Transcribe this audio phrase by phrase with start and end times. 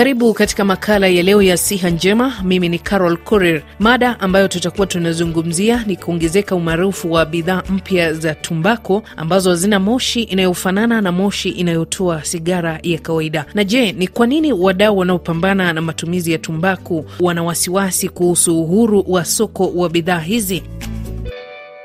[0.00, 2.32] Karibu katika makala ya leo ya siha njema.
[2.44, 3.62] Mimi ni Carol Korir.
[3.78, 10.22] Mada ambayo tutakuwa tunazungumzia ni kuongezeka umaarufu wa bidhaa mpya za tumbako ambazo hazina moshi
[10.22, 13.44] inayofanana na moshi inayotoa sigara ya kawaida.
[13.54, 19.04] Na je, ni kwa nini wadau wanaopambana na matumizi ya tumbaku wana wasiwasi kuhusu uhuru
[19.08, 20.62] wa soko wa bidhaa hizi?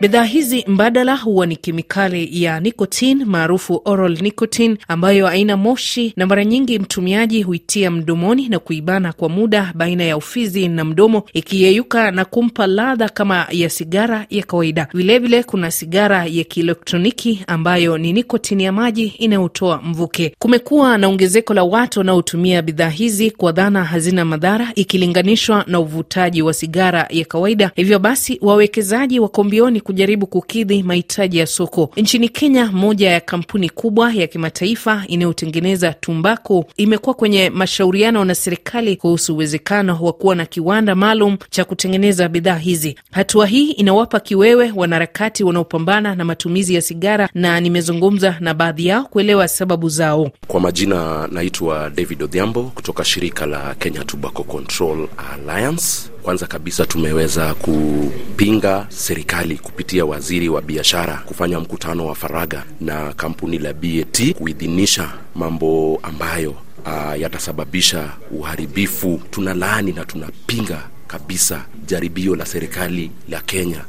[0.00, 6.26] Bidhaa hizi mbadala huwa ni kemikali ya nicotine maarufu oral nicotine, ambayo haina moshi na
[6.26, 12.10] mara nyingi mtumiaji huitia mdomoni na kuibana kwa muda baina ya ufizi na mdomo, ikiyeyuka
[12.10, 14.88] na kumpa ladha kama ya sigara ya kawaida.
[14.94, 20.34] Vilevile kuna sigara ya kielektroniki ambayo ni nikotini ya maji inayotoa mvuke.
[20.38, 26.42] Kumekuwa na ongezeko la watu wanaotumia bidhaa hizi kwa dhana hazina madhara ikilinganishwa na uvutaji
[26.42, 27.70] wa sigara ya kawaida.
[27.74, 31.90] Hivyo basi wawekezaji wako mbioni kujaribu kukidhi mahitaji ya soko.
[31.96, 38.96] Nchini Kenya, moja ya kampuni kubwa ya kimataifa inayotengeneza tumbaku imekuwa kwenye mashauriano na serikali
[38.96, 42.96] kuhusu uwezekano wa kuwa na kiwanda maalum cha kutengeneza bidhaa hizi.
[43.10, 49.04] Hatua hii inawapa kiwewe wanaharakati wanaopambana na matumizi ya sigara, na nimezungumza na baadhi yao
[49.04, 50.30] kuelewa sababu zao.
[50.46, 56.10] Kwa majina, naitwa David Odhiambo kutoka shirika la Kenya Tobacco Control Alliance.
[56.22, 63.58] Kwanza kabisa tumeweza kupinga serikali kupitia waziri wa biashara kufanya mkutano wa faragha na kampuni
[63.58, 66.50] la BAT kuidhinisha mambo ambayo
[66.86, 69.20] uh, yatasababisha uharibifu.
[69.30, 73.84] Tunalaani na tunapinga kabisa jaribio la serikali la Kenya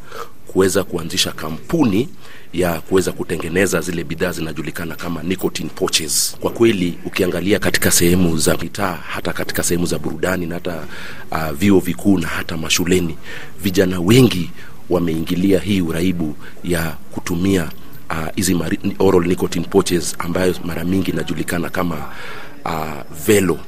[0.53, 2.09] kuweza kuanzisha kampuni
[2.53, 6.37] ya kuweza kutengeneza zile bidhaa zinajulikana kama nicotine pouches.
[6.39, 10.83] Kwa kweli ukiangalia katika sehemu za mitaa, hata katika sehemu za burudani na hata
[11.31, 13.17] uh, vyuo vikuu na hata mashuleni,
[13.63, 14.51] vijana wengi
[14.89, 17.69] wameingilia hii uraibu ya kutumia
[18.35, 18.67] hizi uh,
[18.99, 21.95] oral nicotine pouches ambayo mara mingi inajulikana kama
[22.65, 23.59] uh, velo,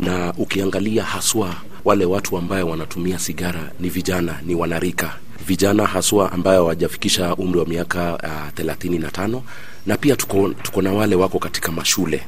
[0.00, 5.16] na ukiangalia haswa wale watu ambayo wanatumia sigara ni vijana, ni wanarika
[5.46, 8.18] vijana haswa ambayo hawajafikisha umri wa miaka
[8.54, 9.42] thelathini uh, na tano
[9.86, 12.22] na pia tuko, tuko na wale wako katika mashule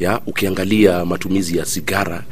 [0.00, 2.22] ya ukiangalia matumizi ya sigara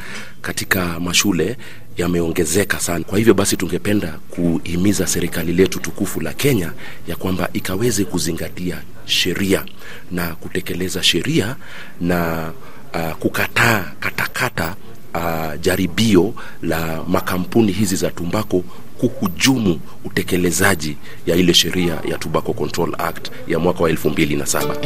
[0.43, 1.57] katika mashule
[1.97, 3.05] yameongezeka sana.
[3.05, 6.73] Kwa hivyo basi, tungependa kuhimiza serikali letu tukufu la Kenya
[7.09, 9.65] ya kwamba ikaweze kuzingatia sheria
[10.11, 11.57] na kutekeleza sheria
[12.01, 12.53] na
[12.95, 14.77] uh, kukataa katakata
[15.15, 18.65] uh, jaribio la makampuni hizi za tumbako
[18.99, 24.47] kuhujumu utekelezaji ya ile sheria ya Tobacco Control Act ya mwaka wa elfu mbili na
[24.47, 24.77] saba.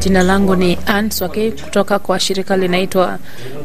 [0.00, 3.18] Jina langu ni Ann Swake kutoka kwa shirika linaitwa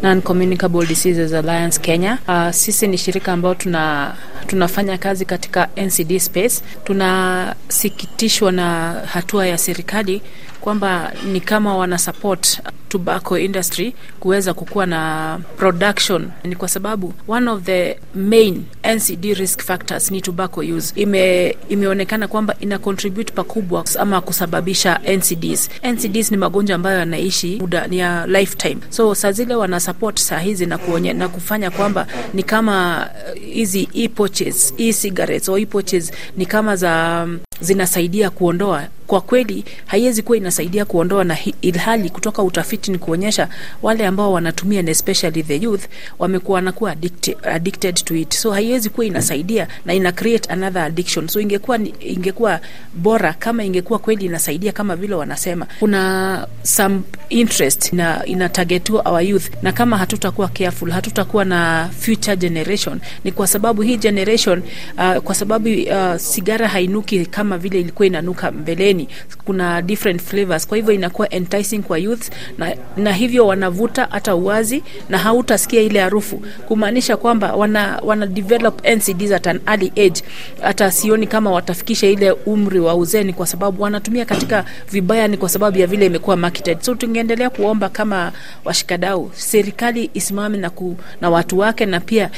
[0.04, 2.18] Non-Communicable Diseases Alliance Kenya.
[2.28, 4.16] Uh, sisi ni shirika ambao tuna
[4.48, 6.62] tunafanya kazi katika NCD space.
[6.84, 10.22] Tunasikitishwa na hatua ya serikali
[10.62, 16.30] kwamba ni kama wana support tobacco industry kuweza kukuwa na production.
[16.44, 18.64] Ni kwa sababu one of the main
[18.96, 20.94] NCD risk factors ni tobacco use.
[21.02, 25.70] Ime, imeonekana kwamba ina contribute pakubwa ama kusababisha NCDs.
[25.84, 30.40] NCDs ni magonjwa ambayo yanaishi muda ni ya lifetime, so saa zile wana support saa
[30.40, 33.08] hizi na, kuonye, na kufanya kwamba ni kama
[33.54, 37.28] hizi uh, e-pouches, e-cigarettes au e-pouches ni kama za
[37.62, 43.48] zinasaidia kuondoa kwa kweli haiwezi kuwa inasaidia kuondoa, na ilhali kutoka utafiti ni kuonyesha
[43.82, 45.84] wale ambao wanatumia na especially the youth
[46.20, 51.28] wamekuwa wanakuwa addicted, addicted to it, so haiwezi kuwa inasaidia na ina create another addiction.
[51.28, 52.60] So ingekuwa ingekuwa
[52.96, 55.68] bora kama ingekuwa kweli inasaidia kama vile wanasema.
[55.80, 62.38] Kuna some interest na ina target our youth, na kama hatutakuwa careful, hatutakuwa na future
[62.38, 63.00] generation.
[63.24, 64.62] Ni kwa sababu hii generation
[64.98, 69.08] uh, kwa sababu uh, sigara hainuki kama vile ilikuwa inanuka mbeleni
[69.46, 74.84] kuna different flavors, kwa hivyo inakuwa enticing kwa youth na, na hivyo wanavuta hata uwazi
[75.10, 80.22] na hautasikia ile harufu, kumaanisha kwamba wana, wana develop NCDs at an early age.
[80.62, 85.50] Hata sioni kama watafikisha ile umri wa uzeni, kwa sababu wanatumia katika vibaya, ni kwa
[85.50, 86.80] sababu ya vile imekuwa marketed.
[86.82, 88.32] So tungeendelea kuomba kama
[88.66, 92.30] washikadau, serikali isimame na, ku, na watu wake na pia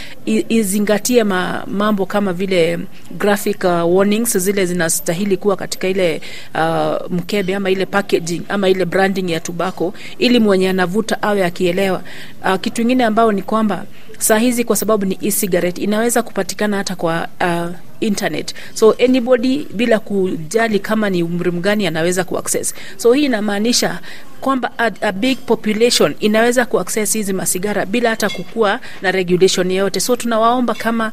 [0.50, 2.80] izingatie ma, mambo kama vile
[3.18, 4.66] graphic uh, warnings zile
[5.02, 6.22] zinastahili kuwa katika ile
[6.56, 12.02] uh, mkebe ama ile packaging ama ile branding ya tobacco, ili mwenye anavuta awe akielewa.
[12.46, 13.86] Uh, kitu ingine ambao ni kwamba
[14.18, 18.56] saa hizi kwa sababu ni e-cigarette inaweza kupatikana hata kwa uh, internet.
[18.74, 22.74] So anybody bila kujali kama ni umri mgani anaweza kuaccess.
[22.98, 24.00] So hii inamaanisha
[24.42, 30.00] kwamba a, a big population inaweza kuaccess hizi masigara bila hata kukua na regulation yoyote.
[30.00, 31.12] So tunawaomba kama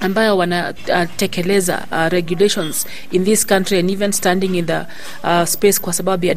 [0.00, 4.80] ambayo wanatekeleza uh, uh, regulations in this country and even standing in the
[5.24, 6.34] uh, space kwa sababu ya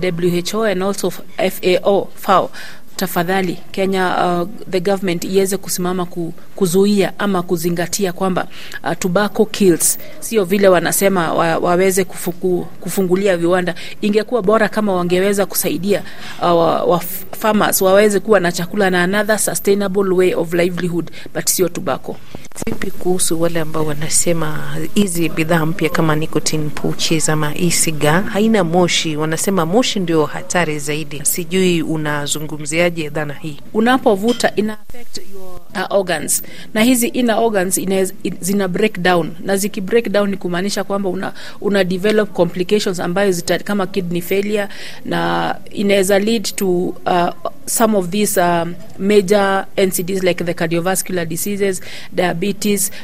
[0.51, 1.11] WHO and also
[1.51, 2.49] FAO FAO
[2.95, 8.47] tafadhali Kenya uh, the government iweze kusimama ku, kuzuia ama kuzingatia kwamba
[8.83, 13.75] uh, tobacco kills, sio vile wanasema wa, waweze kufuku, kufungulia viwanda.
[14.01, 16.03] Ingekuwa bora kama wangeweza kusaidia
[16.39, 16.99] uh, wa, wa
[17.39, 22.17] farmers waweze kuwa na chakula na another sustainable way of livelihood, but sio tobacco.
[22.55, 29.15] Vipi kuhusu wale ambao wanasema hizi bidhaa mpya kama nicotine pouches ama e-cigar haina moshi?
[29.17, 31.19] Wanasema moshi ndio hatari zaidi.
[31.23, 33.57] Sijui unazungumziaje dhana hii?
[33.73, 35.59] Unapovuta ina affect your
[35.89, 36.43] uh, organs
[36.73, 38.05] na hizi inner organs ina,
[38.39, 43.31] zina break down na ziki break down ni kumaanisha kwamba una, una develop complications ambayo
[43.31, 44.67] zita, kama kidney failure
[45.05, 47.29] na inaweza lead to uh,
[47.65, 51.81] some of these um, major NCDs like the cardiovascular diseases,
[52.11, 52.40] diabetes,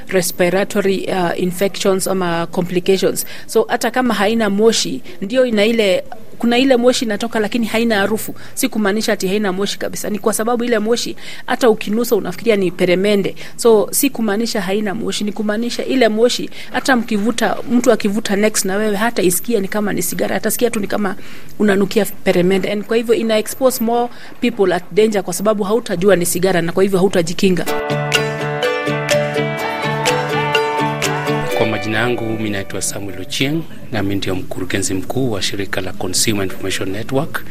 [0.07, 3.25] respiratory uh, infections ama complications.
[3.47, 6.03] So hata kama haina moshi, ndio ina ile
[6.37, 8.35] kuna ile moshi inatoka lakini haina harufu.
[8.53, 12.71] Si kumaanisha ati haina moshi kabisa, ni kwa sababu ile moshi hata ukinusa unafikiria ni
[12.71, 13.35] peremende.
[13.55, 18.75] So si kumaanisha haina moshi, ni kumaanisha ile moshi hata mkivuta, mtu akivuta next na
[18.75, 21.15] wewe hata isikia ni kama ni sigara, atasikia tu ni kama
[21.59, 24.09] unanukia peremende, and kwa hivyo ina expose more
[24.41, 27.65] people at danger, kwa sababu hautajua ni sigara na kwa hivyo hautajikinga.
[31.87, 36.89] Majina yangu mi naitwa Samuel Ochieng, nami ndio mkurugenzi mkuu wa shirika la Consumer Information
[36.89, 37.43] Network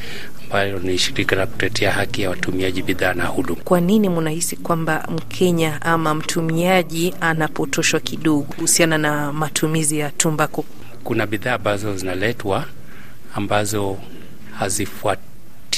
[0.44, 3.62] ambayo ni shirika la kutetea haki ya watumiaji bidhaa na huduma.
[3.64, 10.64] Kwa nini mnahisi kwamba Mkenya ama mtumiaji anapotoshwa kidogo kuhusiana na matumizi ya tumbaku?
[11.04, 12.64] Kuna bidhaa ambazo zinaletwa
[13.34, 13.98] ambazo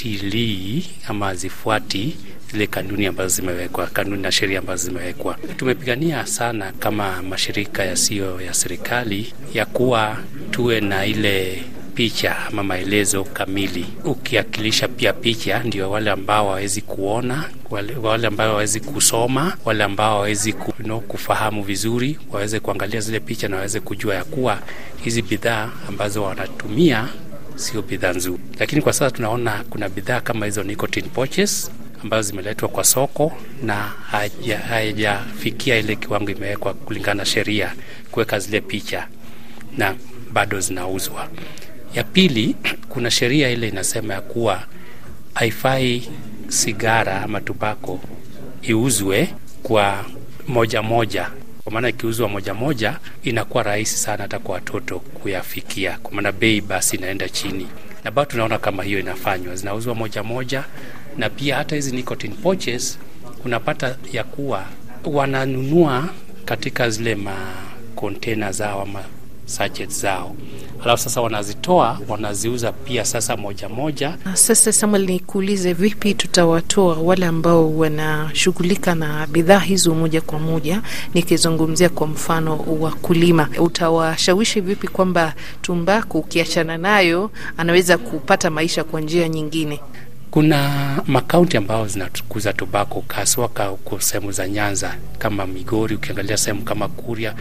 [0.05, 2.17] hazifuatilii ama hazifuati
[2.53, 5.39] zile kanuni ambazo zimewekwa, kanuni na sheria ambazo zimewekwa.
[5.57, 10.17] Tumepigania sana kama mashirika yasiyo ya serikali ya kuwa
[10.51, 11.63] tuwe na ile
[11.95, 18.47] picha ama maelezo kamili, ukiakilisha pia picha, ndio wale ambao hawawezi kuona, wale, wale ambao
[18.49, 23.81] hawawezi kusoma, wale ambao hawawezi ku, no, kufahamu vizuri, waweze kuangalia zile picha na waweze
[23.81, 24.59] kujua ya kuwa
[25.05, 27.09] hizi bidhaa ambazo wanatumia
[27.59, 28.39] sio bidhaa nzuri.
[28.59, 31.71] Lakini kwa sasa tunaona kuna bidhaa kama hizo nicotine pouches
[32.03, 33.33] ambazo zimeletwa kwa soko
[33.63, 33.75] na
[34.69, 37.75] haijafikia ile kiwango imewekwa kulingana na sheria
[38.11, 39.07] kuweka zile picha
[39.79, 39.95] na
[40.33, 41.29] bado zinauzwa.
[41.95, 42.57] Ya pili,
[42.89, 44.63] kuna sheria ile inasema ya kuwa
[45.35, 46.09] haifai
[46.49, 48.01] sigara ama tubako
[48.69, 49.29] iuzwe
[49.63, 50.05] kwa
[50.49, 51.31] moja moja,
[51.69, 56.61] kwa maana ikiuzwa moja moja inakuwa rahisi sana hata kwa watoto kuyafikia, kwa maana bei
[56.61, 57.67] basi inaenda chini,
[58.05, 60.65] na bado tunaona kama hiyo inafanywa, zinauzwa moja moja
[61.19, 62.99] na pia hata hizi nicotine pouches
[63.45, 64.65] unapata ya kuwa
[65.05, 66.09] wananunua
[66.45, 69.05] katika zile makontena zao ama
[69.47, 70.37] sachets zao,
[70.85, 74.17] alafu sasa wanazitoa wanaziuza pia sasa moja moja.
[74.35, 80.83] Sasa Samuel, nikuulize, vipi tutawatoa wale ambao wanashughulika na bidhaa hizo moja kwa moja?
[81.15, 89.29] Nikizungumzia kwa mfano wakulima, utawashawishi vipi kwamba tumbaku ukiachana nayo anaweza kupata maisha kwa njia
[89.29, 89.81] nyingine?
[90.31, 90.71] Kuna
[91.07, 95.95] makaunti ambayo zinakuza tobako kaswa huko sehemu za Nyanza kama Migori.
[95.95, 97.35] Ukiangalia sehemu kama Kuria,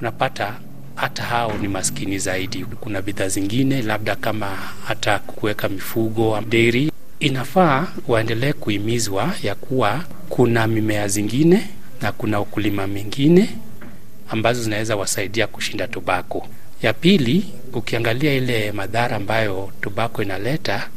[0.00, 0.54] unapata
[0.94, 2.64] hata hao ni maskini zaidi.
[2.80, 10.66] Kuna bidhaa zingine labda kama hata kuweka mifugo deri, inafaa waendelee kuhimizwa ya kuwa kuna
[10.66, 11.66] mimea zingine
[12.02, 13.48] na kuna ukulima mingine
[14.30, 16.48] ambazo zinaweza wasaidia kushinda tobako.
[16.82, 20.88] Ya pili, ukiangalia ile madhara ambayo tobako inaleta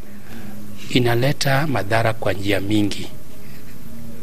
[0.89, 3.07] inaleta madhara kwa njia mingi.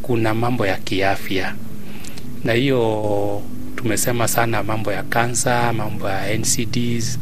[0.02, 1.54] Kuna mambo ya kiafya,
[2.44, 3.42] na hiyo
[3.88, 7.18] tumesema sana, mambo ya kansa, mambo ya NCDs,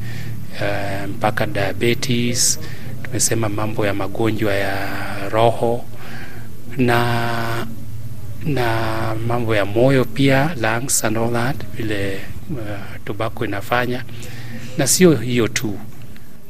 [0.61, 2.59] uh, mpaka diabetes.
[3.03, 4.79] Tumesema mambo ya magonjwa ya
[5.29, 5.85] roho
[6.77, 7.67] na
[8.45, 12.59] na mambo ya moyo pia, lungs and all that, vile uh,
[13.05, 14.05] tobacco inafanya.
[14.79, 15.79] Na sio hiyo tu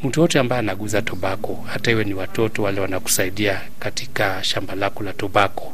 [0.05, 5.13] mtu yote ambaye anaguza tobacco, hata iwe ni watoto wale wanakusaidia katika shamba lako la
[5.13, 5.73] tobacco,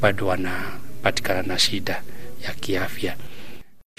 [0.00, 2.02] bado wanapatikana na shida
[2.44, 3.16] ya kiafya.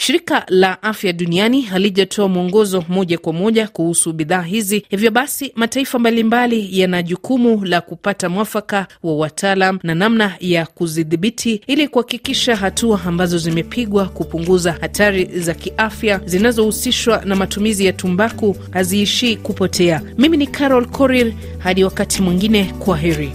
[0.05, 4.85] Shirika la Afya Duniani halijatoa mwongozo moja kwa moja kuhusu bidhaa hizi.
[4.89, 11.61] Hivyo basi, mataifa mbalimbali yana jukumu la kupata mwafaka wa wataalam na namna ya kuzidhibiti
[11.67, 19.35] ili kuhakikisha hatua ambazo zimepigwa kupunguza hatari za kiafya zinazohusishwa na matumizi ya tumbaku haziishii
[19.35, 20.01] kupotea.
[20.17, 23.31] Mimi ni Carol Korir, hadi wakati mwingine, kwa heri.